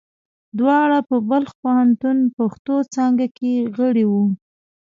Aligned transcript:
دواړه 0.59 0.97
په 1.09 1.15
بلخ 1.29 1.51
پوهنتون 1.61 2.17
پښتو 2.37 2.75
څانګه 2.95 3.27
کې 3.37 3.53
غړي 3.77 4.05
وو. 4.11 4.23